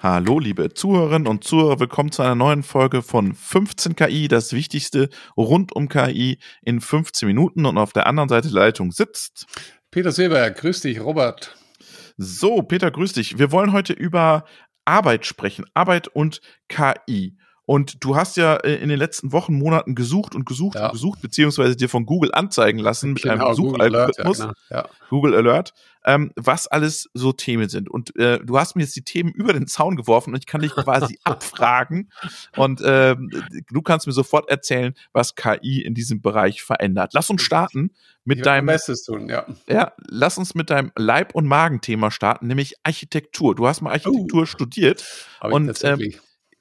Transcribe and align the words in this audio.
Hallo, 0.00 0.38
liebe 0.38 0.74
Zuhörerinnen 0.74 1.26
und 1.26 1.42
Zuhörer, 1.42 1.80
willkommen 1.80 2.12
zu 2.12 2.20
einer 2.20 2.34
neuen 2.34 2.62
Folge 2.62 3.00
von 3.00 3.32
15 3.32 3.96
KI, 3.96 4.28
das 4.28 4.52
Wichtigste 4.52 5.08
rund 5.38 5.74
um 5.74 5.88
KI 5.88 6.38
in 6.60 6.82
15 6.82 7.26
Minuten. 7.26 7.64
Und 7.64 7.78
auf 7.78 7.94
der 7.94 8.06
anderen 8.06 8.28
Seite 8.28 8.48
der 8.48 8.60
Leitung 8.60 8.92
sitzt 8.92 9.46
Peter 9.90 10.12
Silber. 10.12 10.50
Grüß 10.50 10.82
dich, 10.82 11.00
Robert. 11.00 11.56
So, 12.18 12.60
Peter, 12.62 12.90
grüß 12.90 13.14
dich. 13.14 13.38
Wir 13.38 13.52
wollen 13.52 13.72
heute 13.72 13.94
über 13.94 14.44
Arbeit 14.84 15.24
sprechen, 15.24 15.64
Arbeit 15.72 16.08
und 16.08 16.42
KI. 16.68 17.38
Und 17.66 18.04
du 18.04 18.16
hast 18.16 18.36
ja 18.36 18.56
äh, 18.56 18.76
in 18.76 18.88
den 18.88 18.98
letzten 18.98 19.32
Wochen, 19.32 19.54
Monaten 19.54 19.94
gesucht 19.94 20.34
und 20.34 20.46
gesucht 20.46 20.76
ja. 20.76 20.86
und 20.86 20.92
gesucht, 20.92 21.20
beziehungsweise 21.20 21.76
dir 21.76 21.88
von 21.88 22.06
Google 22.06 22.30
anzeigen 22.32 22.78
lassen 22.78 23.12
mit 23.12 23.22
genau, 23.22 23.46
einem 23.46 23.54
Suchalgorithmus, 23.54 24.38
Google 24.38 24.42
Alert, 24.42 24.58
ja, 24.70 24.82
genau. 24.82 24.94
Google 25.10 25.34
Alert 25.34 25.74
ähm, 26.06 26.30
was 26.36 26.68
alles 26.68 27.10
so 27.12 27.32
Themen 27.32 27.68
sind. 27.68 27.90
Und 27.90 28.16
äh, 28.16 28.38
du 28.42 28.58
hast 28.58 28.76
mir 28.76 28.82
jetzt 28.82 28.94
die 28.96 29.02
Themen 29.02 29.32
über 29.32 29.52
den 29.52 29.66
Zaun 29.66 29.96
geworfen 29.96 30.32
und 30.32 30.38
ich 30.38 30.46
kann 30.46 30.62
dich 30.62 30.72
quasi 30.72 31.18
abfragen. 31.24 32.10
Und 32.56 32.80
äh, 32.80 33.16
du 33.68 33.82
kannst 33.82 34.06
mir 34.06 34.12
sofort 34.12 34.48
erzählen, 34.48 34.94
was 35.12 35.34
KI 35.34 35.82
in 35.82 35.94
diesem 35.94 36.22
Bereich 36.22 36.62
verändert. 36.62 37.12
Lass 37.12 37.28
uns 37.28 37.42
starten 37.42 37.90
mit 38.24 38.46
deinem. 38.46 38.66
Bestes 38.66 39.02
tun, 39.02 39.28
ja. 39.28 39.46
Ja, 39.68 39.92
lass 40.08 40.38
uns 40.38 40.54
mit 40.54 40.70
deinem 40.70 40.92
Leib- 40.96 41.34
und 41.34 41.46
Magenthema 41.46 42.10
starten, 42.12 42.46
nämlich 42.46 42.74
Architektur. 42.84 43.56
Du 43.56 43.66
hast 43.66 43.80
mal 43.80 43.90
Architektur 43.90 44.42
uh, 44.42 44.46
studiert. 44.46 45.04
Und 45.42 45.82
ähm, 45.84 46.14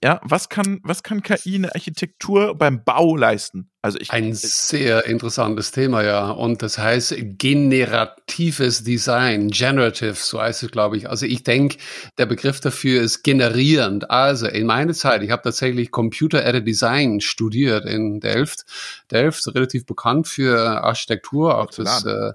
ja, 0.06 0.22
was 0.24 0.50
kann, 0.50 0.82
was 0.84 1.02
kann 1.02 1.24
KI 1.24 1.56
in 1.56 1.64
der 1.64 1.74
Architektur 1.74 2.56
beim 2.56 2.84
Bau 2.84 3.16
leisten? 3.16 3.72
Also 3.82 4.00
ich, 4.00 4.12
Ein 4.12 4.34
sehr 4.34 5.06
interessantes 5.06 5.72
Thema, 5.72 6.04
ja. 6.04 6.30
Und 6.30 6.62
das 6.62 6.78
heißt 6.78 7.16
generatives 7.38 8.84
Design, 8.84 9.50
generative, 9.50 10.14
so 10.14 10.40
heißt 10.42 10.62
es, 10.64 10.72
glaube 10.72 10.98
ich. 10.98 11.10
Also 11.10 11.26
ich 11.26 11.44
denke, 11.44 11.78
der 12.20 12.28
Begriff 12.28 12.60
dafür 12.60 13.02
ist 13.02 13.24
generierend. 13.24 14.12
Also 14.12 14.46
in 14.48 14.68
meiner 14.68 14.94
Zeit, 14.94 15.24
ich 15.24 15.32
habe 15.32 15.42
tatsächlich 15.42 15.90
Computer-Aided 15.90 16.68
Design 16.68 17.20
studiert 17.20 17.86
in 17.86 18.20
Delft. 18.20 18.66
Delft 19.12 19.40
ist 19.40 19.56
relativ 19.56 19.88
bekannt 19.88 20.28
für 20.28 20.84
Architektur, 20.84 21.58
auch 21.58 21.72
das 21.72 22.06
äh, 22.06 22.32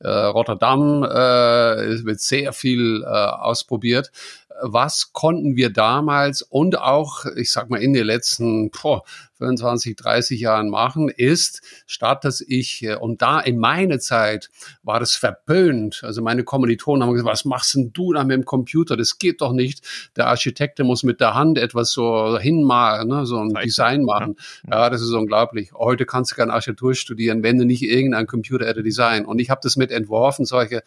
äh, 0.00 0.08
Rotterdam 0.08 1.04
äh, 1.04 2.04
wird 2.04 2.20
sehr 2.20 2.52
viel 2.52 3.02
äh, 3.04 3.06
ausprobiert 3.06 4.10
was 4.60 5.12
konnten 5.12 5.56
wir 5.56 5.70
damals 5.70 6.42
und 6.42 6.78
auch, 6.78 7.24
ich 7.36 7.50
sag 7.50 7.70
mal, 7.70 7.80
in 7.80 7.92
den 7.92 8.06
letzten 8.06 8.70
boah, 8.70 9.02
25, 9.42 9.96
30 9.96 10.40
Jahren 10.40 10.68
machen, 10.68 11.08
ist, 11.08 11.62
statt 11.86 12.24
dass 12.24 12.40
ich, 12.40 12.84
äh, 12.84 12.96
und 12.96 13.22
da 13.22 13.40
in 13.40 13.58
meiner 13.58 13.98
Zeit 13.98 14.50
war 14.82 15.00
das 15.00 15.14
verpönt. 15.14 16.02
Also 16.04 16.22
meine 16.22 16.44
Kommilitonen 16.44 17.02
haben 17.02 17.12
gesagt, 17.12 17.30
was 17.30 17.44
machst 17.44 17.74
denn 17.74 17.92
du 17.92 18.12
da 18.12 18.24
mit 18.24 18.36
dem 18.36 18.44
Computer? 18.44 18.96
Das 18.96 19.18
geht 19.18 19.40
doch 19.40 19.52
nicht. 19.52 19.82
Der 20.16 20.28
Architekt 20.28 20.78
muss 20.80 21.02
mit 21.02 21.20
der 21.20 21.34
Hand 21.34 21.58
etwas 21.58 21.92
so 21.92 22.38
hinmalen, 22.38 23.08
ne, 23.08 23.26
so 23.26 23.38
ein. 23.38 23.52
Design 23.62 24.04
machen. 24.04 24.36
Ja. 24.68 24.82
ja, 24.82 24.90
das 24.90 25.02
ist 25.02 25.12
unglaublich. 25.12 25.72
Heute 25.72 26.06
kannst 26.06 26.32
du 26.32 26.36
keine 26.36 26.52
Architektur 26.52 26.94
studieren, 26.94 27.42
wenn 27.42 27.58
du 27.58 27.64
nicht 27.64 27.82
irgendein 27.82 28.26
Computer 28.26 28.66
hätte 28.66 28.82
Design. 28.82 29.24
Und 29.24 29.40
ich 29.40 29.50
habe 29.50 29.60
das 29.62 29.76
mit 29.76 29.90
entworfen, 29.90 30.44
solche 30.44 30.82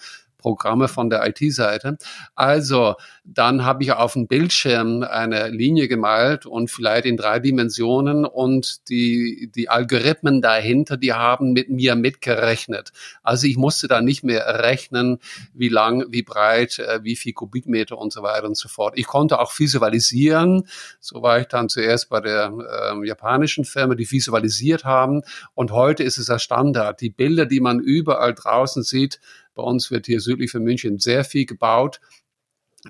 Programme 0.46 0.88
von 0.88 1.10
der 1.10 1.26
IT-Seite. 1.28 1.98
Also 2.36 2.94
dann 3.24 3.66
habe 3.66 3.82
ich 3.82 3.92
auf 3.94 4.14
dem 4.14 4.28
Bildschirm 4.28 5.02
eine 5.02 5.50
Linie 5.50 5.88
gemalt 5.88 6.46
und 6.46 6.70
vielleicht 6.70 7.06
in 7.06 7.18
drei 7.18 7.40
Dimensionen 7.40 8.26
und 8.26 8.45
die, 8.90 9.50
die 9.54 9.70
Algorithmen 9.70 10.42
dahinter, 10.42 10.98
die 10.98 11.14
haben 11.14 11.54
mit 11.54 11.70
mir 11.70 11.96
mitgerechnet. 11.96 12.92
Also 13.24 13.48
ich 13.48 13.58
musste 13.58 13.88
da 13.88 14.02
nicht 14.02 14.24
mehr 14.24 14.46
rechnen, 14.64 15.20
wie 15.54 15.70
lang, 15.70 16.06
wie 16.10 16.24
breit, 16.24 16.80
äh, 16.80 17.04
wie 17.04 17.16
viel 17.16 17.34
Kubikmeter 17.34 17.98
und 17.98 18.14
so 18.14 18.24
weiter 18.24 18.48
und 18.48 18.58
so 18.58 18.68
fort. 18.68 18.94
Ich 18.98 19.08
konnte 19.08 19.40
auch 19.40 19.58
visualisieren. 19.58 20.68
So 21.00 21.22
war 21.22 21.40
ich 21.40 21.48
dann 21.48 21.70
zuerst 21.70 22.10
bei 22.10 22.22
der 22.22 22.52
äh, 22.52 23.08
japanischen 23.08 23.66
Firma, 23.66 23.96
die 23.96 24.10
visualisiert 24.10 24.84
haben. 24.84 25.22
Und 25.54 25.72
heute 25.72 26.04
ist 26.04 26.18
es 26.18 26.28
der 26.28 26.40
Standard. 26.40 27.02
Die 27.02 27.10
Bilder, 27.10 27.46
die 27.46 27.60
man 27.60 27.80
überall 27.80 28.34
draußen 28.34 28.84
sieht, 28.84 29.20
bei 29.54 29.64
uns 29.64 29.90
wird 29.90 30.06
hier 30.06 30.20
südlich 30.20 30.52
von 30.52 30.64
München 30.64 31.00
sehr 31.00 31.24
viel 31.24 31.46
gebaut 31.46 32.02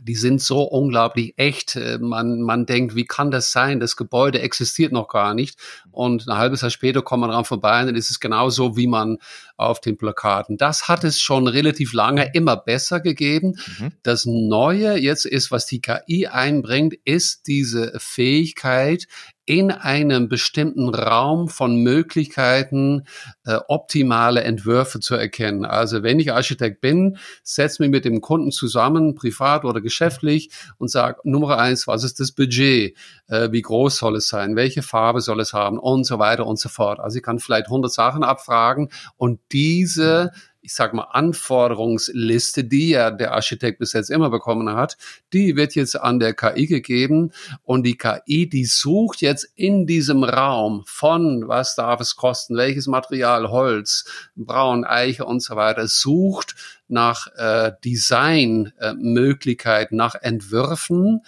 die 0.02 0.16
sind 0.16 0.42
so 0.42 0.64
unglaublich 0.64 1.34
echt. 1.38 1.76
Äh, 1.76 1.98
man, 2.00 2.42
man 2.42 2.66
denkt, 2.66 2.96
wie 2.96 3.06
kann 3.06 3.32
das 3.32 3.52
sein? 3.52 3.80
Das 3.80 3.96
Gebäude 3.96 4.42
existiert 4.42 4.92
noch 4.92 5.08
gar 5.08 5.34
nicht. 5.34 5.60
Und 5.92 6.28
ein 6.28 6.38
halbes 6.38 6.62
Jahr 6.62 6.72
später 6.72 7.02
kommt 7.02 7.22
man 7.22 7.30
dran 7.30 7.46
vorbei 7.46 7.82
und 7.82 7.88
dann 7.88 7.96
ist 7.96 8.12
es 8.12 8.20
genauso, 8.20 8.76
wie 8.78 8.88
man 8.88 9.18
auf 9.58 9.80
den 9.80 9.98
Plakaten. 9.98 10.58
Das 10.58 10.88
hat 10.88 11.04
es 11.04 11.20
schon 11.20 11.48
relativ 11.48 11.94
lange 11.94 12.32
immer 12.34 12.58
besser 12.58 13.00
gegeben. 13.00 13.56
Mhm. 13.80 13.92
Das 14.04 14.26
Neue 14.26 14.98
jetzt 14.98 15.26
ist, 15.26 15.52
was 15.52 15.66
die 15.66 15.82
KI 15.82 16.28
einbringt, 16.28 16.94
ist 17.06 17.48
diese 17.48 17.94
Fähigkeit, 17.98 19.08
in 19.46 19.72
einem 19.72 20.28
bestimmten 20.28 20.90
Raum 20.90 21.50
von 21.50 21.78
Möglichkeiten 21.78 23.04
äh, 23.46 23.58
optimale 23.68 24.44
Entwürfe 24.44 25.00
zu 25.00 25.16
erkennen. 25.16 25.66
Also 25.66 26.02
wenn 26.02 26.20
ich 26.20 26.34
Architekt 26.34 26.82
bin, 26.82 27.18
setze 27.44 27.84
mich 27.84 27.92
mit 27.92 28.06
dem 28.06 28.22
Kunden 28.22 28.52
zusammen, 28.52 29.14
privat 29.14 29.64
oder 29.64 29.82
geschäftlich, 29.82 30.50
und 30.78 30.90
sage, 30.90 31.20
Nummer 31.24 31.60
eins, 31.60 31.88
was 31.88 32.04
ist 32.04 32.20
das 32.20 32.32
Budget? 32.32 32.98
Äh, 33.28 33.52
wie 33.52 33.62
groß 33.62 33.98
soll 33.98 34.16
es 34.16 34.28
sein? 34.28 34.56
Welche 34.56 34.82
Farbe 34.82 35.22
soll 35.22 35.40
es 35.40 35.54
haben? 35.54 35.78
Und 35.78 36.06
so 36.06 36.18
weiter 36.18 36.48
und 36.48 36.60
so 36.60 36.70
fort. 36.70 37.00
Also 37.00 37.18
ich 37.18 37.24
kann 37.24 37.40
vielleicht 37.40 37.68
100 37.68 37.92
Sachen 37.92 38.24
abfragen 38.24 38.90
und 39.18 39.40
diese 39.52 40.32
ich 40.66 40.74
sag 40.74 40.94
mal, 40.96 41.10
Anforderungsliste, 41.12 42.64
die 42.64 42.90
ja 42.90 43.12
der 43.12 43.34
Architekt 43.34 43.78
bis 43.78 43.94
jetzt 43.94 44.10
immer 44.10 44.32
bekommen 44.32 44.76
hat, 44.76 44.98
die 45.32 45.56
wird 45.56 45.76
jetzt 45.76 45.96
an 45.96 46.20
der 46.20 46.34
KI 46.34 46.66
gegeben. 46.66 47.32
Und 47.64 47.84
die 47.84 47.98
KI, 47.98 48.50
die 48.50 48.66
sucht 48.66 49.22
jetzt 49.22 49.48
in 49.56 49.86
diesem 49.86 50.24
Raum 50.24 50.82
von, 50.88 51.48
was 51.48 51.76
darf 51.76 52.02
es 52.02 52.16
kosten, 52.16 52.58
welches 52.58 52.88
Material, 52.88 53.50
Holz, 53.50 54.06
Braun, 54.36 54.86
Eiche 54.86 55.26
und 55.26 55.44
so 55.44 55.56
weiter, 55.56 55.88
sucht 55.88 56.56
nach 56.88 57.28
äh, 57.36 57.74
Designmöglichkeiten, 57.84 59.98
äh, 59.98 59.98
nach 59.98 60.16
Entwürfen 60.16 61.22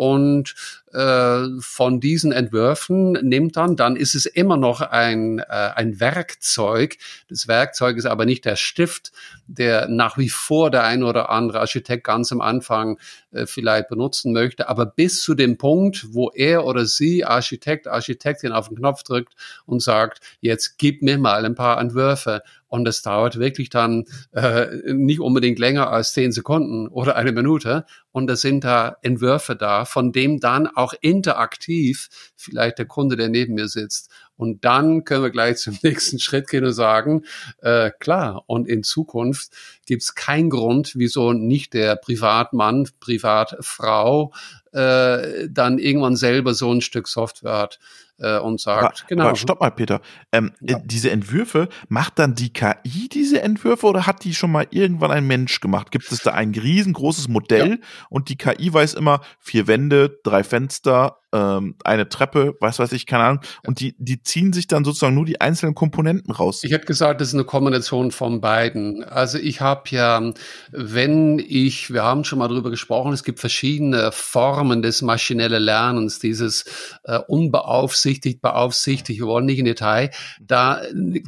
und 0.00 0.54
äh, 0.94 1.44
von 1.60 2.00
diesen 2.00 2.32
Entwürfen 2.32 3.12
nimmt 3.12 3.58
dann, 3.58 3.76
dann 3.76 3.96
ist 3.96 4.14
es 4.14 4.24
immer 4.24 4.56
noch 4.56 4.80
ein, 4.80 5.40
äh, 5.40 5.44
ein 5.46 6.00
Werkzeug. 6.00 6.96
Das 7.28 7.48
Werkzeug 7.48 7.98
ist 7.98 8.06
aber 8.06 8.24
nicht 8.24 8.46
der 8.46 8.56
Stift, 8.56 9.12
der 9.46 9.88
nach 9.88 10.16
wie 10.16 10.30
vor 10.30 10.70
der 10.70 10.84
ein 10.84 11.02
oder 11.02 11.28
andere 11.28 11.60
Architekt 11.60 12.04
ganz 12.04 12.32
am 12.32 12.40
Anfang 12.40 12.98
äh, 13.32 13.44
vielleicht 13.44 13.88
benutzen 13.88 14.32
möchte, 14.32 14.70
aber 14.70 14.86
bis 14.86 15.20
zu 15.20 15.34
dem 15.34 15.58
Punkt, 15.58 16.06
wo 16.14 16.30
er 16.30 16.64
oder 16.64 16.86
sie, 16.86 17.26
Architekt, 17.26 17.86
Architektin 17.86 18.52
auf 18.52 18.68
den 18.68 18.78
Knopf 18.78 19.02
drückt 19.02 19.34
und 19.66 19.82
sagt, 19.82 20.20
jetzt 20.40 20.78
gib 20.78 21.02
mir 21.02 21.18
mal 21.18 21.44
ein 21.44 21.54
paar 21.54 21.78
Entwürfe. 21.78 22.42
Und 22.70 22.84
das 22.84 23.02
dauert 23.02 23.38
wirklich 23.38 23.68
dann 23.68 24.04
äh, 24.32 24.68
nicht 24.92 25.20
unbedingt 25.20 25.58
länger 25.58 25.90
als 25.90 26.12
zehn 26.12 26.30
Sekunden 26.30 26.86
oder 26.86 27.16
eine 27.16 27.32
Minute. 27.32 27.84
Und 28.12 28.28
da 28.28 28.36
sind 28.36 28.62
da 28.64 28.96
Entwürfe 29.02 29.56
da, 29.56 29.84
von 29.84 30.12
dem 30.12 30.38
dann 30.38 30.68
auch 30.68 30.94
interaktiv 31.00 32.08
vielleicht 32.36 32.78
der 32.78 32.86
Kunde, 32.86 33.16
der 33.16 33.28
neben 33.28 33.54
mir 33.54 33.66
sitzt. 33.66 34.10
Und 34.40 34.64
dann 34.64 35.04
können 35.04 35.22
wir 35.22 35.30
gleich 35.30 35.58
zum 35.58 35.78
nächsten 35.82 36.18
Schritt 36.18 36.48
gehen 36.48 36.64
und 36.64 36.72
sagen, 36.72 37.24
äh, 37.60 37.90
klar, 38.00 38.44
und 38.46 38.66
in 38.68 38.82
Zukunft 38.82 39.52
gibt 39.84 40.02
es 40.02 40.14
keinen 40.14 40.48
Grund, 40.48 40.92
wieso 40.96 41.34
nicht 41.34 41.74
der 41.74 41.96
Privatmann, 41.96 42.88
Privatfrau 43.00 44.32
äh, 44.72 45.46
dann 45.50 45.78
irgendwann 45.78 46.16
selber 46.16 46.54
so 46.54 46.72
ein 46.72 46.80
Stück 46.80 47.06
Software 47.06 47.58
hat 47.58 47.78
äh, 48.18 48.38
und 48.38 48.60
sagt, 48.60 49.00
aber, 49.00 49.08
genau. 49.08 49.24
Aber 49.26 49.36
stopp 49.36 49.60
mal, 49.60 49.70
Peter. 49.70 50.00
Ähm, 50.32 50.52
ja. 50.60 50.78
äh, 50.78 50.80
diese 50.86 51.10
Entwürfe, 51.10 51.68
macht 51.88 52.18
dann 52.18 52.34
die 52.34 52.50
KI 52.52 53.10
diese 53.12 53.42
Entwürfe 53.42 53.86
oder 53.86 54.06
hat 54.06 54.24
die 54.24 54.34
schon 54.34 54.52
mal 54.52 54.66
irgendwann 54.70 55.10
ein 55.10 55.26
Mensch 55.26 55.60
gemacht? 55.60 55.90
Gibt 55.90 56.10
es 56.10 56.20
da 56.20 56.32
ein 56.32 56.54
riesengroßes 56.54 57.28
Modell 57.28 57.70
ja. 57.70 57.76
und 58.08 58.30
die 58.30 58.36
KI 58.36 58.72
weiß 58.72 58.94
immer 58.94 59.20
vier 59.38 59.66
Wände, 59.66 60.18
drei 60.22 60.44
Fenster, 60.44 61.19
ähm, 61.32 61.76
eine 61.84 62.08
Treppe, 62.08 62.56
was 62.60 62.78
weiß 62.78 62.92
ich, 62.92 63.06
keine 63.06 63.24
Ahnung. 63.24 63.40
Und 63.66 63.80
die, 63.80 63.94
die 63.98 64.22
ziehen 64.22 64.52
sich 64.52 64.66
dann 64.66 64.84
sozusagen 64.84 65.14
nur 65.14 65.24
die 65.24 65.40
einzelnen 65.40 65.74
Komponenten 65.74 66.32
raus. 66.32 66.64
Ich 66.64 66.72
hätte 66.72 66.86
gesagt, 66.86 67.20
das 67.20 67.28
ist 67.28 67.34
eine 67.34 67.44
Kombination 67.44 68.10
von 68.10 68.40
beiden. 68.40 69.04
Also 69.04 69.38
ich 69.38 69.60
habe 69.60 69.82
ja, 69.90 70.32
wenn 70.70 71.38
ich, 71.38 71.92
wir 71.92 72.02
haben 72.02 72.24
schon 72.24 72.38
mal 72.38 72.48
drüber 72.48 72.70
gesprochen, 72.70 73.12
es 73.12 73.24
gibt 73.24 73.40
verschiedene 73.40 74.10
Formen 74.12 74.82
des 74.82 75.02
maschinellen 75.02 75.62
Lernens, 75.62 76.18
dieses 76.18 76.64
äh, 77.04 77.18
unbeaufsichtigt, 77.18 78.40
beaufsichtigt, 78.40 79.20
wir 79.20 79.26
wollen 79.26 79.46
nicht 79.46 79.58
in 79.58 79.64
Detail. 79.66 80.10
Da, 80.40 80.82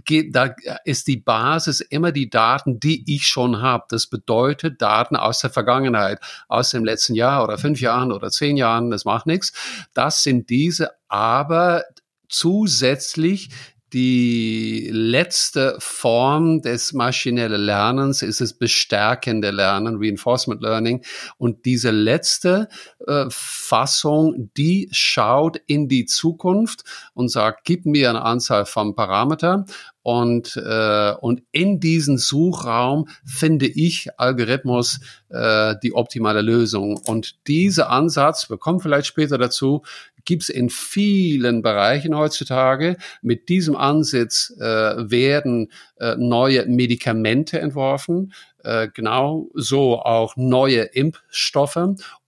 geht, 0.04 0.34
da 0.34 0.54
ist 0.84 1.06
die 1.06 1.18
Basis 1.18 1.80
immer 1.80 2.12
die 2.12 2.30
Daten, 2.30 2.80
die 2.80 3.04
ich 3.14 3.28
schon 3.28 3.62
habe. 3.62 3.84
Das 3.88 4.06
bedeutet 4.06 4.82
Daten 4.82 5.16
aus 5.16 5.40
der 5.40 5.50
Vergangenheit, 5.50 6.20
aus 6.48 6.70
dem 6.70 6.84
letzten 6.84 7.14
Jahr 7.14 7.44
oder 7.44 7.58
fünf 7.58 7.80
Jahren 7.80 8.12
oder 8.12 8.30
zehn 8.30 8.56
Jahren, 8.56 8.90
das 8.90 9.04
macht 9.04 9.26
nichts. 9.26 9.52
Das 9.94 10.22
sind 10.22 10.50
diese, 10.50 10.90
aber 11.08 11.84
zusätzlich 12.28 13.50
die 13.92 14.88
letzte 14.90 15.76
Form 15.78 16.62
des 16.62 16.92
maschinellen 16.92 17.60
Lernens 17.60 18.22
ist 18.22 18.40
das 18.40 18.54
bestärkende 18.54 19.50
Lernen, 19.50 19.96
Reinforcement 19.98 20.62
Learning. 20.62 21.04
Und 21.36 21.66
diese 21.66 21.90
letzte 21.90 22.68
äh, 23.06 23.26
Fassung, 23.28 24.50
die 24.56 24.88
schaut 24.92 25.58
in 25.66 25.88
die 25.88 26.06
Zukunft 26.06 26.84
und 27.14 27.28
sagt, 27.28 27.64
gib 27.64 27.84
mir 27.84 28.10
eine 28.10 28.22
Anzahl 28.22 28.64
von 28.64 28.94
Parametern 28.94 29.66
und, 30.02 30.56
äh, 30.56 31.14
und 31.20 31.42
in 31.52 31.78
diesen 31.78 32.18
Suchraum 32.18 33.06
finde 33.24 33.66
ich 33.66 34.08
Algorithmus 34.18 35.00
äh, 35.28 35.76
die 35.82 35.94
optimale 35.94 36.42
Lösung. 36.42 36.96
Und 37.06 37.46
dieser 37.46 37.88
Ansatz, 37.90 38.50
wir 38.50 38.58
kommen 38.58 38.80
vielleicht 38.80 39.06
später 39.06 39.38
dazu, 39.38 39.82
gibt 40.24 40.44
es 40.44 40.48
in 40.48 40.70
vielen 40.70 41.62
Bereichen 41.62 42.16
heutzutage. 42.16 42.96
Mit 43.22 43.48
diesem 43.48 43.76
Ansatz 43.76 44.52
äh, 44.58 44.62
werden 44.62 45.70
äh, 45.98 46.16
neue 46.16 46.66
Medikamente 46.66 47.60
entworfen, 47.60 48.32
äh, 48.64 48.88
genau 48.92 49.48
so 49.54 50.00
auch 50.00 50.36
neue 50.36 50.82
Impfstoffe 50.82 51.78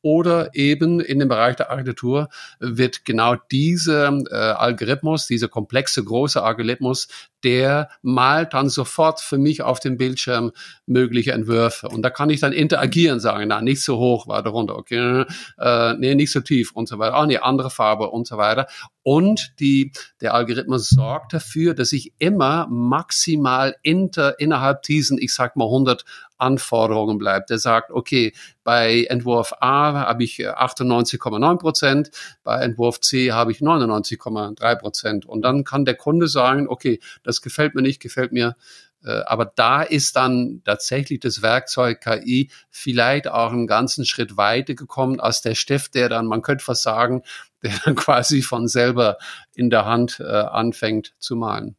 oder 0.04 0.54
eben 0.54 1.00
in 1.00 1.18
dem 1.18 1.28
Bereich 1.28 1.56
der 1.56 1.70
Architektur 1.70 2.28
wird 2.60 3.06
genau 3.06 3.36
dieser 3.50 4.12
äh, 4.30 4.34
Algorithmus, 4.34 5.26
dieser 5.26 5.48
komplexe 5.48 6.04
große 6.04 6.42
Algorithmus, 6.42 7.08
der 7.42 7.88
malt 8.02 8.52
dann 8.52 8.68
sofort 8.68 9.20
für 9.20 9.38
mich 9.38 9.62
auf 9.62 9.80
dem 9.80 9.96
Bildschirm 9.96 10.52
mögliche 10.84 11.32
Entwürfe. 11.32 11.88
Und 11.88 12.02
da 12.02 12.10
kann 12.10 12.28
ich 12.28 12.40
dann 12.40 12.52
interagieren, 12.52 13.18
sagen, 13.18 13.48
na, 13.48 13.62
nicht 13.62 13.82
so 13.82 13.96
hoch, 13.96 14.28
weiter 14.28 14.50
runter, 14.50 14.76
okay, 14.76 15.24
äh, 15.58 15.94
nee, 15.94 16.14
nicht 16.14 16.32
so 16.32 16.40
tief 16.40 16.72
und 16.72 16.86
so 16.86 16.98
weiter, 16.98 17.14
ah, 17.14 17.24
nee, 17.24 17.38
andere 17.38 17.70
Farbe 17.70 18.10
und 18.10 18.26
so 18.26 18.36
weiter. 18.36 18.66
Und 19.02 19.54
die, 19.58 19.90
der 20.20 20.34
Algorithmus 20.34 20.90
sorgt 20.90 21.32
dafür, 21.32 21.72
dass 21.72 21.92
ich 21.92 22.12
immer 22.18 22.66
maximal 22.68 23.74
inter, 23.82 24.38
innerhalb 24.38 24.82
diesen, 24.82 25.16
ich 25.16 25.32
sag 25.32 25.56
mal 25.56 25.64
100 25.64 26.04
Anforderungen 26.38 27.18
bleibt. 27.18 27.50
Der 27.50 27.58
sagt, 27.58 27.90
okay, 27.90 28.32
bei 28.62 29.04
Entwurf 29.04 29.52
A 29.60 29.92
habe 29.92 30.24
ich 30.24 30.38
98,9 30.38 31.58
Prozent, 31.58 32.10
bei 32.42 32.60
Entwurf 32.60 33.00
C 33.00 33.32
habe 33.32 33.52
ich 33.52 33.58
99,3 33.58 34.76
Prozent. 34.76 35.26
Und 35.26 35.42
dann 35.42 35.64
kann 35.64 35.84
der 35.84 35.96
Kunde 35.96 36.28
sagen, 36.28 36.68
okay, 36.68 37.00
das 37.22 37.42
gefällt 37.42 37.74
mir 37.74 37.82
nicht, 37.82 38.00
gefällt 38.00 38.32
mir. 38.32 38.56
Äh, 39.04 39.22
aber 39.26 39.46
da 39.54 39.82
ist 39.82 40.16
dann 40.16 40.62
tatsächlich 40.64 41.20
das 41.20 41.42
Werkzeug 41.42 42.00
KI 42.00 42.50
vielleicht 42.70 43.28
auch 43.28 43.52
einen 43.52 43.66
ganzen 43.66 44.04
Schritt 44.04 44.36
weiter 44.36 44.74
gekommen 44.74 45.20
als 45.20 45.42
der 45.42 45.54
Stift, 45.54 45.94
der 45.94 46.08
dann, 46.08 46.26
man 46.26 46.42
könnte 46.42 46.64
fast 46.64 46.82
sagen, 46.82 47.22
der 47.62 47.72
dann 47.84 47.94
quasi 47.94 48.42
von 48.42 48.68
selber 48.68 49.18
in 49.54 49.70
der 49.70 49.86
Hand 49.86 50.20
äh, 50.20 50.24
anfängt 50.24 51.14
zu 51.18 51.36
malen. 51.36 51.76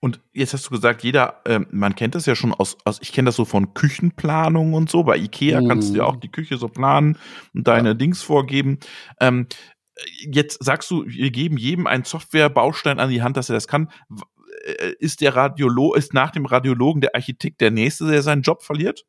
Und 0.00 0.20
jetzt 0.32 0.52
hast 0.52 0.66
du 0.66 0.70
gesagt, 0.70 1.04
jeder, 1.04 1.40
äh, 1.44 1.60
man 1.70 1.94
kennt 1.94 2.16
das 2.16 2.26
ja 2.26 2.34
schon 2.34 2.52
aus, 2.52 2.76
aus 2.84 2.98
ich 3.00 3.12
kenne 3.12 3.26
das 3.26 3.36
so 3.36 3.44
von 3.44 3.72
Küchenplanung 3.72 4.74
und 4.74 4.90
so. 4.90 5.04
Bei 5.04 5.16
Ikea 5.16 5.60
mm. 5.60 5.68
kannst 5.68 5.90
du 5.90 5.98
ja 5.98 6.04
auch 6.04 6.16
die 6.16 6.30
Küche 6.30 6.56
so 6.56 6.68
planen 6.68 7.16
und 7.54 7.68
deine 7.68 7.90
ja. 7.90 7.94
Dings 7.94 8.20
vorgeben. 8.20 8.80
Ähm, 9.20 9.46
jetzt 10.20 10.62
sagst 10.62 10.90
du, 10.90 11.06
wir 11.06 11.30
geben 11.30 11.56
jedem 11.56 11.86
einen 11.86 12.04
Softwarebaustein 12.04 12.98
an 12.98 13.10
die 13.10 13.22
Hand, 13.22 13.36
dass 13.36 13.48
er 13.48 13.54
das 13.54 13.68
kann. 13.68 13.90
Äh, 14.64 14.94
ist 14.98 15.20
der 15.20 15.36
Radiolog, 15.36 15.96
ist 15.96 16.14
nach 16.14 16.32
dem 16.32 16.46
Radiologen 16.46 17.00
der 17.00 17.14
Architekt 17.14 17.60
der 17.60 17.70
Nächste, 17.70 18.08
der 18.08 18.22
seinen 18.22 18.42
Job 18.42 18.62
verliert? 18.62 19.04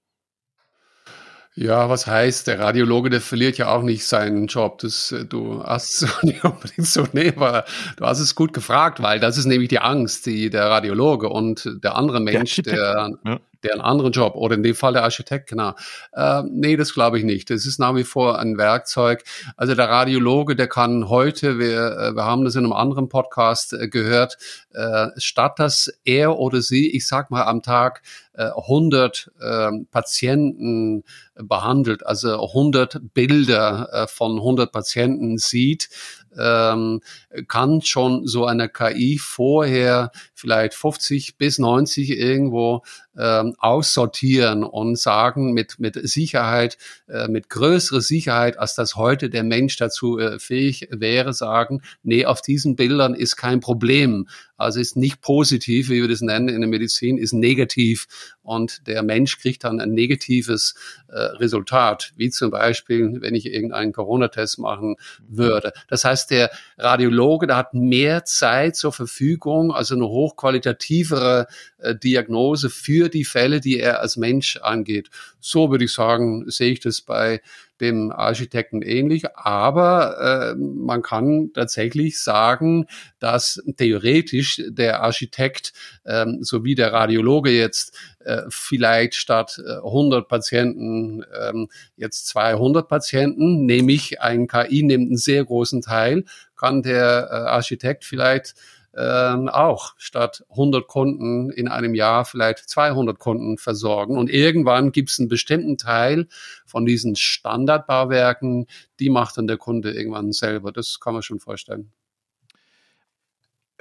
Ja, 1.56 1.88
was 1.88 2.08
heißt, 2.08 2.48
der 2.48 2.60
Radiologe, 2.60 3.12
der 3.12 3.22
verliert 3.22 3.60
ja 3.60 3.70
auch 3.70 3.84
nicht 3.84 4.06
seinen 4.06 4.48
Job. 4.48 4.80
Das, 4.80 5.12
äh, 5.12 5.26
du 5.26 5.64
hast 5.64 6.00
so 6.00 6.08
nicht 6.24 6.44
unbedingt 6.44 6.88
so, 6.88 7.06
nee, 7.14 7.32
aber 7.36 7.66
du 7.98 8.06
hast 8.06 8.20
es 8.20 8.36
gut 8.36 8.54
gefragt, 8.54 9.02
weil 9.02 9.20
das 9.20 9.38
ist 9.38 9.46
nämlich 9.46 9.70
die 9.70 9.80
Angst, 9.80 10.26
die 10.26 10.50
der 10.50 10.70
Radiologe 10.70 11.30
und 11.30 11.70
der 11.84 11.96
andere 11.96 12.20
Mensch, 12.20 12.56
der, 12.58 12.74
der 12.74 13.18
ja 13.26 13.40
der 13.64 13.74
einen 13.74 13.82
anderen 13.82 14.12
Job 14.12 14.36
oder 14.36 14.56
in 14.56 14.64
dem 14.64 14.76
Fall 14.76 14.94
der 14.94 15.04
Architekt, 15.04 15.50
genau. 15.50 15.74
Äh, 16.14 16.44
nee, 16.50 16.76
das 16.76 16.94
glaube 16.94 17.18
ich 17.18 17.24
nicht. 17.24 17.50
Das 17.50 17.66
ist 17.66 17.80
nach 17.80 17.96
wie 17.96 18.04
vor 18.04 18.40
ein 18.40 18.58
Werkzeug. 18.58 19.24
Also 19.58 19.76
der 19.76 19.90
Radiologe, 19.90 20.56
der 20.56 20.68
kann 20.68 21.10
heute, 21.10 21.60
wir, 21.60 21.98
äh, 21.98 22.16
wir 22.16 22.26
haben 22.26 22.46
das 22.46 22.56
in 22.56 22.64
einem 22.64 22.74
anderen 22.74 23.10
Podcast 23.10 23.74
äh, 23.74 23.88
gehört, 23.88 24.38
äh, 24.74 25.08
statt 25.18 25.60
dass 25.60 25.92
er 26.04 26.38
oder 26.38 26.62
sie, 26.62 26.90
ich 26.96 27.08
sag 27.08 27.32
mal 27.32 27.44
am 27.44 27.62
Tag, 27.62 28.02
100 28.36 29.32
äh, 29.40 29.70
Patienten 29.92 31.04
behandelt, 31.36 32.06
also 32.06 32.48
100 32.48 33.14
Bilder 33.14 33.90
äh, 33.92 34.08
von 34.08 34.38
100 34.38 34.72
Patienten 34.72 35.38
sieht, 35.38 35.90
ähm, 36.38 37.02
kann 37.48 37.82
schon 37.82 38.26
so 38.26 38.46
eine 38.46 38.70
KI 38.70 39.20
vorher 39.20 40.12
vielleicht 40.34 40.74
50 40.74 41.38
bis 41.38 41.60
90 41.60 42.10
irgendwo 42.12 42.82
ähm, 43.18 43.56
aussortieren 43.60 44.64
und 44.64 44.98
sagen 44.98 45.54
mit, 45.54 45.80
mit 45.80 46.00
Sicherheit, 46.08 46.78
äh, 47.08 47.28
mit 47.28 47.50
größerer 47.50 48.02
Sicherheit, 48.02 48.58
als 48.58 48.76
das 48.76 48.96
heute 48.96 49.30
der 49.30 49.44
Mensch 49.44 49.78
dazu 49.78 50.20
äh, 50.20 50.40
fähig 50.40 50.88
wäre, 50.92 51.34
sagen, 51.34 51.82
nee, 52.04 52.26
auf 52.26 52.42
diesen 52.42 52.76
Bildern 52.76 53.14
ist 53.14 53.36
kein 53.36 53.60
Problem. 53.60 54.28
Also 54.56 54.80
ist 54.80 54.96
nicht 54.96 55.22
positiv, 55.22 55.90
wie 55.90 56.02
wir 56.02 56.08
das 56.08 56.22
nennen 56.22 56.48
in 56.48 56.62
der 56.62 56.70
Medizin, 56.70 57.18
ist 57.18 57.34
negativ. 57.34 58.08
Und 58.42 58.88
der 58.88 59.04
Mensch 59.04 59.40
kriegt 59.40 59.64
dann 59.64 59.80
ein 59.80 59.94
negatives 59.94 60.76
äh, 61.08 61.18
Resultat, 61.18 62.14
wie 62.16 62.30
zum 62.30 62.52
Beispiel, 62.52 63.22
wenn 63.22 63.36
ich 63.36 63.46
irgendeinen 63.46 63.94
Corona-Test 63.94 64.60
machen 64.60 64.96
würde. 65.28 65.74
Das 65.88 66.06
heißt, 66.06 66.32
der 66.32 66.50
Radiologe, 66.78 67.48
der 67.48 67.58
hat 67.58 67.74
mehr 67.74 68.26
Zeit 68.26 68.76
zur 68.76 68.94
Verfügung, 68.94 69.72
also 69.72 69.96
eine 69.96 70.08
hochqualitativere 70.08 71.48
äh, 71.84 71.96
Diagnose 71.96 72.70
für 72.70 73.10
die 73.10 73.26
Fälle, 73.26 73.60
die 73.60 73.80
er 73.80 74.02
als 74.02 74.18
Mensch 74.18 74.58
angeht. 74.58 75.10
So 75.40 75.70
würde 75.72 75.86
ich 75.86 75.94
sagen, 75.94 76.50
sehe 76.50 76.72
ich 76.72 76.80
das 76.80 77.02
bei 77.02 77.42
dem 77.82 78.12
Architekten 78.12 78.82
ähnlich, 78.82 79.36
aber 79.36 80.54
äh, 80.54 80.56
man 80.56 81.02
kann 81.02 81.52
tatsächlich 81.54 82.22
sagen, 82.22 82.86
dass 83.20 83.62
theoretisch 83.78 84.62
der 84.68 85.02
Architekt 85.02 85.74
ähm, 86.06 86.38
sowie 86.42 86.76
der 86.76 86.94
Radiologe 86.94 87.52
jetzt 87.52 87.98
äh, 88.20 88.44
vielleicht 88.50 89.16
statt 89.16 89.62
äh, 89.66 89.78
100 89.78 90.28
Patienten 90.28 91.26
ähm, 91.38 91.68
jetzt 91.98 92.28
200 92.28 92.88
Patienten, 92.88 93.66
nämlich 93.66 94.22
ein 94.22 94.48
KI 94.48 94.84
nimmt 94.84 95.10
einen 95.10 95.18
sehr 95.18 95.44
großen 95.44 95.82
Teil, 95.82 96.24
kann 96.56 96.84
der 96.84 97.28
äh, 97.30 97.36
Architekt 97.50 98.06
vielleicht 98.06 98.56
ähm, 98.96 99.50
auch 99.50 99.94
statt 99.98 100.46
100 100.50 100.88
Kunden 100.88 101.50
in 101.50 101.68
einem 101.68 101.96
Jahr 101.96 102.26
vielleicht 102.26 102.70
200 102.70 103.18
Kunden 103.18 103.58
versorgen. 103.58 104.18
Und 104.18 104.30
irgendwann 104.30 104.92
gibt 104.92 105.10
es 105.10 105.20
einen 105.20 105.30
bestimmten 105.30 105.78
Teil 105.78 106.28
von 106.66 106.86
diesen 106.86 107.16
Standardbauwerken, 107.16 108.68
die 109.00 109.10
macht 109.10 109.38
dann 109.38 109.48
der 109.48 109.58
Kunde 109.58 109.94
irgendwann 109.94 110.32
selber. 110.32 110.72
Das 110.72 111.00
kann 111.00 111.14
man 111.14 111.24
schon 111.24 111.40
vorstellen. 111.40 111.92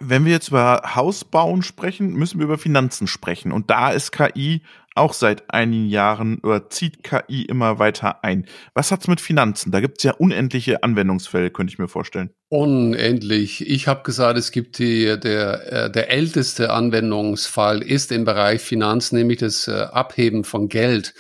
Wenn 0.05 0.25
wir 0.25 0.33
jetzt 0.33 0.49
über 0.49 0.83
Hausbauen 0.97 1.63
sprechen, 1.63 2.15
müssen 2.15 2.39
wir 2.39 2.45
über 2.45 2.59
Finanzen 2.59 3.07
sprechen. 3.07 3.53
Und 3.53 3.71
da 3.71 3.91
ist 3.91 4.11
KI 4.11 4.63
auch 4.95 5.13
seit 5.13 5.53
einigen 5.53 5.87
Jahren 5.87 6.39
oder 6.39 6.69
zieht 6.69 7.03
KI 7.03 7.43
immer 7.43 7.79
weiter 7.79 8.25
ein. 8.25 8.47
Was 8.75 8.91
hat's 8.91 9.09
mit 9.09 9.21
Finanzen? 9.21 9.71
Da 9.71 9.81
gibt's 9.81 10.03
ja 10.03 10.13
unendliche 10.13 10.83
Anwendungsfälle, 10.83 11.51
könnte 11.51 11.73
ich 11.73 11.79
mir 11.79 11.89
vorstellen. 11.89 12.31
Unendlich. 12.49 13.67
Ich 13.69 13.89
habe 13.89 14.03
gesagt, 14.03 14.39
es 14.39 14.51
gibt 14.51 14.79
die, 14.79 15.19
der, 15.19 15.73
äh, 15.73 15.91
der 15.91 16.11
älteste 16.11 16.71
Anwendungsfall 16.73 17.81
ist 17.81 18.13
im 18.13 18.25
Bereich 18.25 18.61
Finanz, 18.61 19.13
nämlich 19.13 19.39
das 19.39 19.69
äh, 19.69 19.73
Abheben 19.73 20.45
von 20.45 20.69
Geld. 20.69 21.15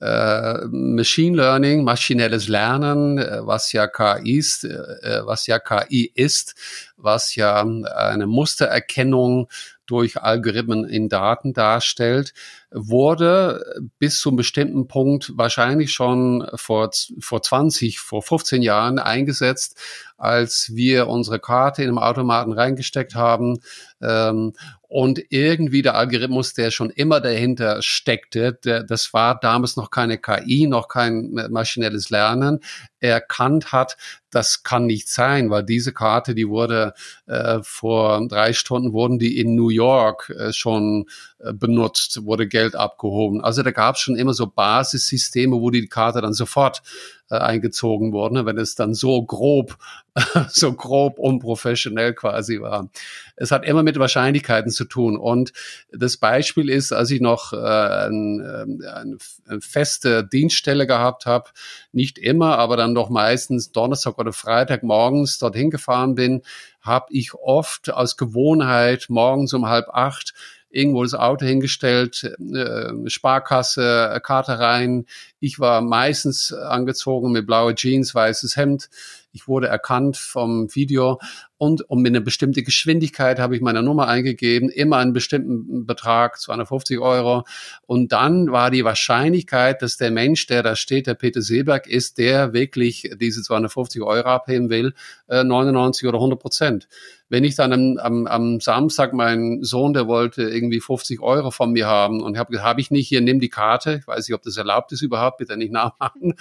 Äh, 0.00 0.66
Machine 0.70 1.36
Learning, 1.36 1.84
maschinelles 1.84 2.48
Lernen, 2.48 3.18
äh, 3.18 3.40
was 3.42 3.72
ja 3.72 3.86
KI 3.86 4.38
ist, 4.38 4.64
äh, 4.64 5.20
was 5.24 5.46
ja 5.46 5.58
KI 5.58 6.10
ist, 6.14 6.54
was 6.96 7.34
ja 7.34 7.60
eine 7.60 8.26
Mustererkennung 8.26 9.48
durch 9.84 10.22
Algorithmen 10.22 10.84
in 10.84 11.08
Daten 11.08 11.52
darstellt, 11.52 12.32
wurde 12.70 13.90
bis 13.98 14.20
zu 14.20 14.30
einem 14.30 14.36
bestimmten 14.36 14.86
Punkt 14.86 15.32
wahrscheinlich 15.34 15.92
schon 15.92 16.48
vor, 16.54 16.90
vor 17.18 17.42
20, 17.42 17.98
vor 17.98 18.22
15 18.22 18.62
Jahren 18.62 19.00
eingesetzt, 19.00 19.76
als 20.20 20.72
wir 20.74 21.08
unsere 21.08 21.40
Karte 21.40 21.82
in 21.82 21.88
einem 21.88 21.98
Automaten 21.98 22.52
reingesteckt 22.52 23.14
haben 23.14 23.60
ähm, 24.02 24.52
und 24.86 25.22
irgendwie 25.30 25.80
der 25.80 25.94
Algorithmus, 25.94 26.52
der 26.52 26.70
schon 26.70 26.90
immer 26.90 27.20
dahinter 27.20 27.80
steckte, 27.80 28.52
der, 28.52 28.82
das 28.82 29.14
war 29.14 29.40
damals 29.40 29.76
noch 29.76 29.90
keine 29.90 30.18
KI, 30.18 30.66
noch 30.66 30.88
kein 30.88 31.30
maschinelles 31.48 32.10
Lernen, 32.10 32.60
erkannt 32.98 33.72
hat, 33.72 33.96
das 34.30 34.62
kann 34.62 34.84
nicht 34.84 35.08
sein, 35.08 35.48
weil 35.48 35.64
diese 35.64 35.94
Karte, 35.94 36.34
die 36.34 36.48
wurde 36.48 36.92
äh, 37.26 37.60
vor 37.62 38.26
drei 38.28 38.52
Stunden 38.52 38.92
wurden 38.92 39.18
die 39.18 39.38
in 39.38 39.54
New 39.54 39.70
York 39.70 40.30
äh, 40.38 40.52
schon 40.52 41.06
äh, 41.38 41.54
benutzt, 41.54 42.24
wurde 42.24 42.46
Geld 42.46 42.76
abgehoben. 42.76 43.42
Also 43.42 43.62
da 43.62 43.70
gab 43.70 43.94
es 43.94 44.02
schon 44.02 44.16
immer 44.16 44.34
so 44.34 44.46
Basissysteme, 44.46 45.56
wo 45.56 45.70
die 45.70 45.86
Karte 45.86 46.20
dann 46.20 46.34
sofort 46.34 46.82
äh, 47.30 47.36
eingezogen 47.36 48.12
wurde, 48.12 48.44
wenn 48.44 48.58
es 48.58 48.74
dann 48.74 48.92
so 48.92 49.22
grob, 49.24 49.76
so 50.48 50.72
grob 50.72 51.18
unprofessionell 51.18 52.12
quasi 52.14 52.60
war. 52.60 52.88
Es 53.36 53.50
hat 53.50 53.64
immer 53.64 53.82
mit 53.82 53.98
Wahrscheinlichkeiten 53.98 54.70
zu 54.70 54.84
tun. 54.84 55.16
Und 55.16 55.52
das 55.92 56.16
Beispiel 56.16 56.68
ist, 56.68 56.92
als 56.92 57.10
ich 57.10 57.20
noch 57.20 57.52
äh, 57.52 57.56
ein, 57.56 58.40
äh, 58.40 59.48
eine 59.48 59.60
feste 59.60 60.24
Dienststelle 60.24 60.86
gehabt 60.86 61.26
habe, 61.26 61.50
nicht 61.92 62.18
immer, 62.18 62.58
aber 62.58 62.76
dann 62.76 62.94
doch 62.94 63.10
meistens 63.10 63.72
Donnerstag 63.72 64.18
oder 64.18 64.32
Freitag 64.32 64.82
morgens 64.82 65.38
dorthin 65.38 65.70
gefahren 65.70 66.16
bin, 66.16 66.42
habe 66.80 67.06
ich 67.10 67.34
oft 67.34 67.90
aus 67.90 68.16
Gewohnheit 68.16 69.06
morgens 69.08 69.54
um 69.54 69.66
halb 69.66 69.88
acht 69.90 70.34
irgendwo 70.70 71.02
das 71.02 71.14
Auto 71.14 71.44
hingestellt, 71.44 72.22
äh, 72.54 73.08
Sparkasse, 73.08 74.20
Karte 74.22 74.58
rein. 74.58 75.06
Ich 75.42 75.58
war 75.58 75.80
meistens 75.80 76.52
angezogen 76.52 77.32
mit 77.32 77.46
blaue 77.46 77.74
Jeans, 77.74 78.14
weißes 78.14 78.56
Hemd. 78.56 78.90
Ich 79.32 79.48
wurde 79.48 79.68
erkannt 79.68 80.16
vom 80.16 80.74
Video 80.74 81.18
und 81.56 81.88
um 81.90 82.04
eine 82.04 82.22
bestimmte 82.22 82.62
Geschwindigkeit 82.62 83.38
habe 83.38 83.54
ich 83.54 83.60
meine 83.60 83.82
Nummer 83.82 84.08
eingegeben, 84.08 84.70
immer 84.70 84.96
einen 84.96 85.12
bestimmten 85.12 85.84
Betrag, 85.84 86.40
250 86.40 86.98
Euro. 86.98 87.44
Und 87.86 88.12
dann 88.12 88.50
war 88.50 88.70
die 88.70 88.82
Wahrscheinlichkeit, 88.82 89.82
dass 89.82 89.98
der 89.98 90.10
Mensch, 90.10 90.46
der 90.46 90.62
da 90.62 90.74
steht, 90.74 91.06
der 91.06 91.14
Peter 91.14 91.42
Seeberg 91.42 91.86
ist, 91.86 92.16
der 92.16 92.54
wirklich 92.54 93.10
diese 93.20 93.42
250 93.42 94.00
Euro 94.00 94.26
abheben 94.26 94.70
will, 94.70 94.94
99 95.28 96.02
äh, 96.02 96.08
oder 96.08 96.16
100 96.16 96.40
Prozent. 96.40 96.88
Wenn 97.28 97.44
ich 97.44 97.54
dann 97.54 97.72
am, 97.74 97.98
am, 97.98 98.26
am 98.26 98.60
Samstag 98.60 99.12
meinen 99.12 99.62
Sohn, 99.62 99.92
der 99.92 100.08
wollte 100.08 100.42
irgendwie 100.42 100.80
50 100.80 101.20
Euro 101.20 101.50
von 101.50 101.72
mir 101.72 101.86
haben 101.86 102.22
und 102.22 102.38
habe 102.38 102.60
habe 102.62 102.80
ich 102.80 102.90
nicht 102.90 103.06
hier, 103.06 103.20
nimm 103.20 103.38
die 103.38 103.50
Karte, 103.50 103.98
ich 104.00 104.08
weiß 104.08 104.26
nicht, 104.26 104.34
ob 104.34 104.42
das 104.42 104.56
erlaubt 104.56 104.92
ist 104.92 105.02
überhaupt, 105.02 105.29
bitte 105.36 105.56
nicht 105.56 105.72
nachmachen. 105.72 106.34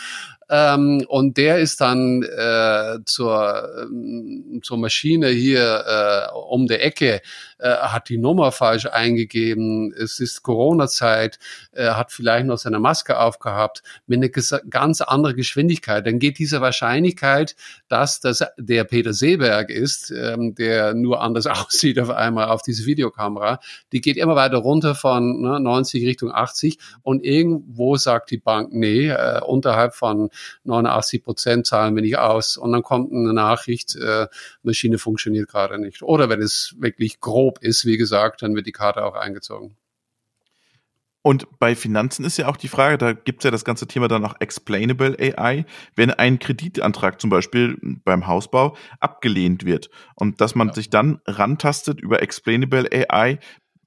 Ähm, 0.50 1.06
und 1.08 1.38
der 1.38 1.60
ist 1.60 1.82
dann 1.82 2.24
äh, 2.24 3.00
zur, 3.06 3.70
ähm, 3.84 4.62
zur 4.64 4.78
Maschine 4.78 5.28
hier 5.30 6.30
äh, 6.32 6.36
um 6.36 6.68
der 6.68 6.84
Ecke, 6.84 7.22
äh, 7.60 7.70
hat 7.70 8.10
die 8.10 8.18
Nummer 8.18 8.52
falsch 8.52 8.88
eingegeben, 8.88 9.94
es 9.94 10.20
ist 10.20 10.44
Corona-Zeit, 10.44 11.40
äh, 11.74 11.90
hat 11.90 12.12
vielleicht 12.12 12.48
noch 12.48 12.58
seine 12.58 12.80
Maske 12.80 13.20
aufgehabt, 13.20 13.84
mit 14.08 14.24
einer 14.24 14.60
ganz 14.70 15.02
anderen 15.02 15.36
Geschwindigkeit. 15.36 16.06
Dann 16.08 16.20
geht 16.20 16.40
diese 16.40 16.62
Wahrscheinlichkeit, 16.62 17.56
dass 17.88 18.20
das 18.20 18.44
der 18.58 18.86
Peter 18.86 19.14
Seeberg 19.14 19.70
ist, 19.70 20.12
ähm, 20.12 20.56
der 20.56 20.94
nur 20.94 21.22
anders 21.22 21.48
aussieht 21.48 22.00
auf 22.00 22.10
einmal 22.10 22.48
auf 22.48 22.62
diese 22.62 22.86
Videokamera, 22.86 23.60
die 23.92 24.02
geht 24.02 24.18
immer 24.18 24.36
weiter 24.36 24.58
runter 24.58 24.96
von 24.96 25.42
ne, 25.42 25.60
90 25.60 26.06
Richtung 26.06 26.32
80 26.32 26.80
und 27.04 27.24
irgendwo 27.24 27.98
sagt 27.98 28.32
die 28.32 28.38
Bank, 28.38 28.70
nee, 28.72 29.10
äh, 29.10 29.42
unterhalb 29.42 29.94
von 29.94 30.30
89 30.64 31.24
Prozent 31.24 31.68
zahlen 31.68 31.96
wir 31.96 32.02
nicht 32.02 32.18
aus. 32.18 32.58
Und 32.58 32.72
dann 32.72 32.84
kommt 32.84 33.12
eine 33.12 33.34
Nachricht, 33.34 33.96
äh, 33.96 34.28
Maschine 34.64 34.98
funktioniert 34.98 35.50
gerade 35.50 35.80
nicht. 35.80 36.02
Oder 36.02 36.30
wenn 36.30 36.42
es 36.42 36.76
wirklich 36.80 37.20
grob 37.20 37.60
ist, 37.62 37.86
wie 37.86 37.98
gesagt, 37.98 38.42
dann 38.42 38.56
wird 38.56 38.68
die 38.68 38.72
Karte 38.72 39.04
auch 39.04 39.16
eingezogen. 39.16 39.76
Und 41.22 41.60
bei 41.60 41.76
Finanzen 41.76 42.24
ist 42.24 42.38
ja 42.38 42.48
auch 42.48 42.56
die 42.56 42.70
Frage, 42.70 42.98
da 42.98 43.12
gibt 43.12 43.42
es 43.42 43.44
ja 43.44 43.52
das 43.52 43.66
ganze 43.66 43.88
Thema 43.88 44.08
dann 44.08 44.24
auch 44.24 44.36
Explainable 44.40 45.18
AI, 45.20 45.66
wenn 45.96 46.12
ein 46.12 46.40
Kreditantrag 46.40 47.20
zum 47.20 47.30
Beispiel 47.30 47.78
beim 48.06 48.26
Hausbau 48.26 48.78
abgelehnt 49.02 49.66
wird 49.66 49.90
und 50.16 50.40
dass 50.40 50.56
man 50.56 50.70
ja. 50.70 50.76
sich 50.76 50.90
dann 50.90 51.20
rantastet 51.28 52.00
über 52.00 52.22
Explainable 52.22 52.88
AI, 52.92 53.40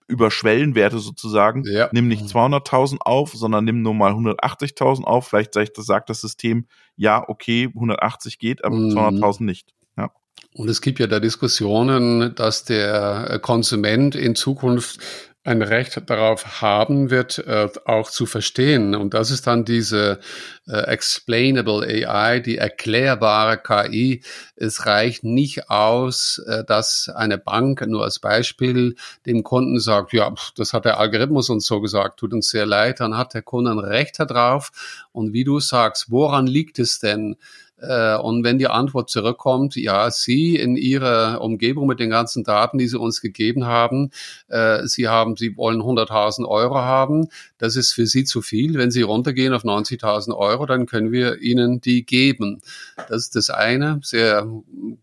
über 0.09 0.31
Schwellenwerte 0.31 0.99
sozusagen. 0.99 1.65
Ja. 1.67 1.89
Nimm 1.93 2.09
nicht 2.09 2.25
200.000 2.25 2.99
auf, 3.01 3.33
sondern 3.33 3.65
nimm 3.65 3.83
nur 3.83 3.95
mal 3.95 4.13
180.000 4.13 5.05
auf. 5.05 5.29
Vielleicht 5.29 5.55
sagt, 5.55 5.77
sagt 5.77 6.11
das 6.11 6.21
System, 6.21 6.67
ja, 6.97 7.29
okay, 7.29 7.71
180 7.75 8.39
geht, 8.39 8.65
aber 8.65 8.77
mhm. 8.77 8.97
200.000 8.97 9.45
nicht. 9.45 9.75
Ja. 9.97 10.11
Und 10.55 10.69
es 10.69 10.81
gibt 10.81 10.99
ja 10.99 11.07
da 11.07 11.21
Diskussionen, 11.21 12.35
dass 12.35 12.65
der 12.65 13.39
Konsument 13.43 14.15
in 14.15 14.35
Zukunft 14.35 14.99
ein 15.45 15.61
Recht 15.61 16.01
darauf 16.09 16.61
haben 16.61 17.11
wird, 17.11 17.39
äh, 17.39 17.69
auch 17.85 18.11
zu 18.11 18.27
verstehen. 18.27 18.95
Und 18.95 19.13
das 19.13 19.33
ist 19.33 19.49
dann 19.49 19.65
diese 19.65 20.21
äh, 20.69 20.83
explainable 20.87 21.85
AI, 21.85 22.39
die 22.39 22.59
erklärbare 22.59 23.59
KI. 23.59 24.23
Es 24.55 24.87
reicht 24.87 25.25
nicht 25.25 25.69
aus, 25.69 26.41
äh, 26.47 26.63
dass 26.65 27.09
eine 27.09 27.39
Bank 27.39 27.85
nur 27.89 28.05
als 28.05 28.21
Beispiel 28.21 28.95
dem 29.27 29.43
Kunden 29.43 29.81
sagt, 29.81 30.13
ja, 30.13 30.33
das 30.57 30.73
hat 30.73 30.85
der 30.85 31.01
Algorithmus 31.01 31.51
uns 31.51 31.67
so 31.67 31.81
gesagt, 31.81 32.21
tut 32.21 32.33
uns 32.33 32.49
sehr 32.49 32.67
leid, 32.67 33.01
dann 33.01 33.17
hat 33.17 33.35
der 33.35 33.43
Kunde 33.43 33.73
ein 33.73 33.81
Recht 33.81 34.21
darauf. 34.21 34.71
Und 35.11 35.33
wie 35.33 35.45
du 35.45 35.59
sagst, 35.59 36.11
woran 36.11 36.47
liegt 36.47 36.79
es 36.79 37.01
denn? 37.01 37.37
Äh, 37.83 38.17
und 38.17 38.45
wenn 38.45 38.59
die 38.59 38.69
Antwort 38.69 39.11
zurückkommt, 39.11 39.75
ja, 39.77 40.11
Sie 40.11 40.57
in 40.57 40.77
Ihrer 40.77 41.41
Umgebung 41.41 41.89
mit 41.89 41.99
den 41.99 42.11
ganzen 42.11 42.45
Daten, 42.45 42.79
die 42.79 42.87
Sie 42.87 42.99
uns 42.99 43.21
gegeben 43.21 43.67
haben, 43.67 44.11
äh, 44.49 44.87
Sie 44.87 45.09
haben, 45.09 45.37
Sie 45.37 45.57
wollen 45.57 45.83
100.000 45.83 46.47
Euro 46.47 46.77
haben, 46.77 47.29
das 47.59 47.77
ist 47.77 47.93
für 47.93 48.07
Sie 48.07 48.25
zu 48.25 48.41
viel. 48.41 48.75
Wenn 48.75 48.93
Sie 48.93 49.03
runtergehen 49.03 49.53
auf 49.53 49.65
90.000 49.65 50.37
Euro, 50.37 50.67
dann 50.67 50.87
können 50.87 51.11
wir 51.11 51.41
Ihnen 51.41 51.81
die 51.81 52.07
geben. 52.07 52.61
Das 53.09 53.23
ist 53.23 53.37
das 53.37 53.51
eine, 53.51 54.01
sehr 54.03 54.47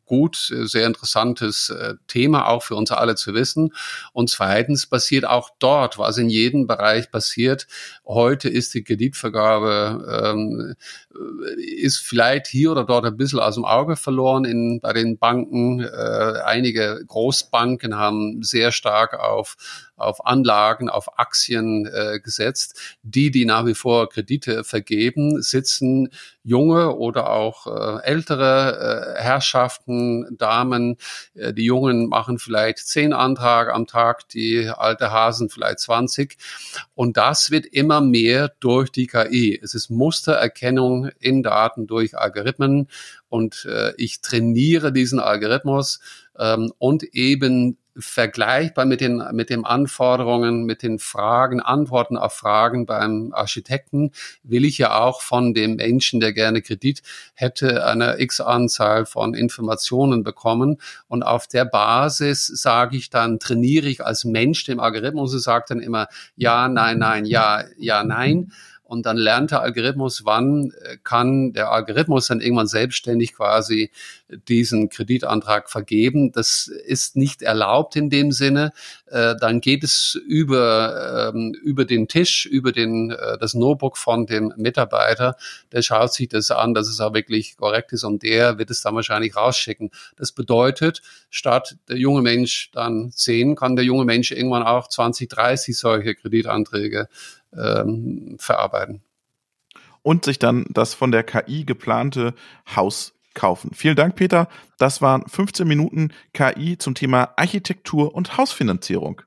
gut, 0.05 0.37
sehr 0.37 0.87
interessantes 0.87 1.69
äh, 1.69 1.95
Thema 2.07 2.47
auch 2.47 2.63
für 2.63 2.75
uns 2.75 2.91
alle 2.91 3.15
zu 3.15 3.33
wissen. 3.33 3.73
Und 4.13 4.29
zweitens 4.29 4.87
passiert 4.87 5.25
auch 5.25 5.49
dort, 5.59 5.97
was 5.97 6.17
in 6.17 6.29
jedem 6.29 6.65
Bereich 6.65 7.11
passiert. 7.11 7.67
Heute 8.09 8.49
ist 8.49 8.73
die 8.73 8.83
Kreditvergabe, 8.83 10.33
ähm, 10.33 10.73
ist 11.77 11.99
vielleicht 11.99 12.47
hier 12.47 12.59
hier 12.59 12.71
oder 12.71 12.83
dort 12.83 13.05
ein 13.05 13.17
bisschen 13.17 13.39
aus 13.39 13.53
dem 13.53 13.65
Auge 13.65 13.95
verloren 13.95 14.45
in, 14.45 14.79
bei 14.81 14.93
den 14.93 15.19
Banken. 15.19 15.79
Äh, 15.81 16.39
einige 16.43 17.03
Großbanken 17.07 17.95
haben 17.95 18.41
sehr 18.41 18.71
stark 18.71 19.13
auf 19.13 19.55
auf 19.99 20.25
Anlagen, 20.25 20.89
auf 20.89 21.19
Aktien 21.19 21.85
äh, 21.85 22.19
gesetzt. 22.19 22.97
Die, 23.03 23.31
die 23.31 23.45
nach 23.45 23.65
wie 23.65 23.75
vor 23.75 24.09
Kredite 24.09 24.63
vergeben, 24.63 25.41
sitzen 25.41 26.09
junge 26.43 26.95
oder 26.95 27.29
auch 27.29 27.67
äh, 27.67 28.03
ältere 28.03 29.15
äh, 29.17 29.21
Herrschaften, 29.21 30.37
Damen. 30.37 30.97
Äh, 31.35 31.53
die 31.53 31.65
Jungen 31.65 32.07
machen 32.07 32.39
vielleicht 32.39 32.79
zehn 32.79 33.13
Anträge 33.13 33.73
am 33.73 33.87
Tag, 33.87 34.27
die 34.29 34.67
alte 34.67 35.11
Hasen 35.11 35.49
vielleicht 35.49 35.79
20. 35.79 36.37
Und 36.95 37.17
das 37.17 37.51
wird 37.51 37.65
immer 37.65 38.01
mehr 38.01 38.51
durch 38.59 38.91
die 38.91 39.07
KI. 39.07 39.59
Es 39.61 39.73
ist 39.73 39.89
Mustererkennung 39.89 41.09
in 41.19 41.43
Daten 41.43 41.87
durch 41.87 42.17
Algorithmen 42.17 42.87
und 43.29 43.65
äh, 43.65 43.93
ich 43.97 44.21
trainiere 44.21 44.91
diesen 44.91 45.19
Algorithmus 45.19 45.99
ähm, 46.37 46.73
und 46.77 47.03
eben 47.03 47.77
vergleichbar 47.99 48.85
mit 48.85 49.01
den, 49.01 49.23
mit 49.33 49.49
den 49.49 49.65
Anforderungen, 49.65 50.63
mit 50.63 50.83
den 50.83 50.99
Fragen, 50.99 51.59
Antworten 51.59 52.17
auf 52.17 52.33
Fragen 52.33 52.85
beim 52.85 53.31
Architekten 53.33 54.11
will 54.43 54.65
ich 54.65 54.77
ja 54.77 54.99
auch 54.99 55.21
von 55.21 55.53
dem 55.53 55.75
Menschen, 55.75 56.19
der 56.19 56.33
gerne 56.33 56.61
Kredit 56.61 57.01
hätte, 57.33 57.85
eine 57.85 58.19
x 58.19 58.41
Anzahl 58.41 59.05
von 59.05 59.33
Informationen 59.33 60.23
bekommen. 60.23 60.77
Und 61.07 61.23
auf 61.23 61.47
der 61.47 61.65
Basis 61.65 62.47
sage 62.47 62.97
ich 62.97 63.09
dann, 63.09 63.39
trainiere 63.39 63.87
ich 63.87 64.03
als 64.03 64.25
Mensch 64.25 64.63
dem 64.65 64.79
Algorithmus 64.79 65.33
und 65.33 65.39
sage 65.39 65.65
dann 65.69 65.79
immer 65.79 66.07
ja, 66.35 66.67
nein, 66.67 66.99
nein, 66.99 67.25
ja, 67.25 67.63
ja, 67.77 68.03
nein 68.03 68.51
und 68.89 69.05
dann 69.05 69.17
lernt 69.17 69.51
der 69.51 69.61
Algorithmus, 69.61 70.25
wann 70.25 70.73
äh, 70.81 70.97
kann 71.03 71.53
der 71.53 71.71
Algorithmus 71.71 72.27
dann 72.27 72.41
irgendwann 72.41 72.67
selbstständig 72.67 73.35
quasi 73.35 73.91
diesen 74.47 74.89
Kreditantrag 74.89 75.69
vergeben. 75.69 76.31
Das 76.31 76.67
ist 76.67 77.15
nicht 77.15 77.41
erlaubt 77.41 77.95
in 77.95 78.09
dem 78.09 78.31
Sinne. 78.31 78.71
Äh, 79.07 79.35
dann 79.39 79.61
geht 79.61 79.83
es 79.83 80.19
über, 80.27 81.31
ähm, 81.33 81.53
über 81.53 81.85
den 81.85 82.07
Tisch, 82.07 82.45
über 82.45 82.71
den, 82.71 83.11
äh, 83.11 83.37
das 83.37 83.53
Notebook 83.53 83.97
von 83.97 84.25
dem 84.25 84.53
Mitarbeiter. 84.57 85.35
Der 85.71 85.81
schaut 85.81 86.13
sich 86.13 86.29
das 86.29 86.51
an, 86.51 86.73
dass 86.73 86.87
es 86.87 86.99
auch 86.99 87.13
wirklich 87.13 87.57
korrekt 87.57 87.91
ist 87.93 88.03
und 88.03 88.23
der 88.23 88.57
wird 88.57 88.69
es 88.69 88.81
dann 88.81 88.95
wahrscheinlich 88.95 89.35
rausschicken. 89.35 89.89
Das 90.15 90.31
bedeutet, 90.31 91.01
statt 91.29 91.77
der 91.87 91.97
junge 91.97 92.21
Mensch 92.21 92.71
dann 92.71 93.11
zehn, 93.11 93.55
kann 93.55 93.75
der 93.75 93.85
junge 93.85 94.05
Mensch 94.05 94.31
irgendwann 94.31 94.63
auch 94.63 94.87
20, 94.87 95.29
30 95.29 95.77
solche 95.77 96.15
Kreditanträge 96.15 97.07
ähm, 97.57 98.37
verarbeiten. 98.39 99.01
Und 100.01 100.25
sich 100.25 100.39
dann 100.39 100.65
das 100.69 100.93
von 100.93 101.11
der 101.11 101.23
KI 101.23 101.65
geplante 101.65 102.33
Haus 102.75 103.13
kaufen. 103.33 103.71
Vielen 103.73 103.95
Dank, 103.95 104.15
Peter. 104.15 104.47
Das 104.77 105.01
waren 105.01 105.23
15 105.27 105.67
Minuten 105.67 106.09
KI 106.33 106.77
zum 106.77 106.95
Thema 106.95 107.33
Architektur 107.35 108.13
und 108.15 108.37
Hausfinanzierung. 108.37 109.21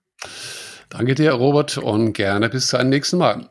Danke 0.89 1.15
dir, 1.15 1.33
Robert, 1.33 1.79
und 1.79 2.13
gerne 2.13 2.49
bis 2.49 2.69
zum 2.69 2.89
nächsten 2.89 3.19
Mal. 3.19 3.49